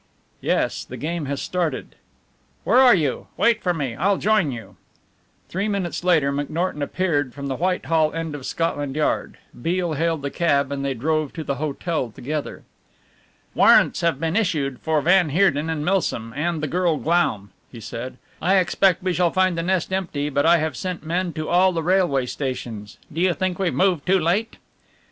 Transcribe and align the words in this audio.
"Yes 0.41 0.83
the 0.83 0.97
game 0.97 1.25
has 1.25 1.43
started." 1.43 1.93
"Where 2.63 2.79
are 2.79 2.95
you 2.95 3.27
wait 3.37 3.61
for 3.61 3.71
me, 3.71 3.93
I'll 3.93 4.17
join 4.17 4.51
you." 4.51 4.75
Three 5.47 5.67
minutes 5.67 6.03
later 6.03 6.33
McNorton 6.33 6.81
appeared 6.81 7.35
from 7.35 7.45
the 7.49 7.57
Whitehall 7.57 8.11
end 8.11 8.33
of 8.33 8.47
Scotland 8.47 8.95
Yard. 8.95 9.37
Beale 9.61 9.93
hailed 9.93 10.25
a 10.25 10.31
cab 10.31 10.71
and 10.71 10.83
they 10.83 10.95
drove 10.95 11.33
to 11.33 11.43
the 11.43 11.57
hotel 11.61 12.09
together. 12.09 12.63
"Warrants 13.53 14.01
have 14.01 14.19
been 14.19 14.35
issued 14.35 14.79
for 14.79 14.99
van 15.03 15.29
Heerden 15.29 15.69
and 15.69 15.85
Milsom 15.85 16.33
and 16.35 16.63
the 16.63 16.67
girl 16.67 16.97
Glaum," 16.97 17.51
he 17.71 17.79
said. 17.79 18.17
"I 18.41 18.55
expect 18.55 19.03
we 19.03 19.13
shall 19.13 19.29
find 19.29 19.55
the 19.55 19.61
nest 19.61 19.93
empty, 19.93 20.29
but 20.31 20.47
I 20.47 20.57
have 20.57 20.75
sent 20.75 21.05
men 21.05 21.31
to 21.33 21.47
all 21.47 21.73
the 21.73 21.83
railway 21.83 22.25
stations 22.25 22.97
do 23.13 23.21
you 23.21 23.35
think 23.35 23.59
we've 23.59 23.71
moved 23.71 24.07
too 24.07 24.17
late?" 24.19 24.57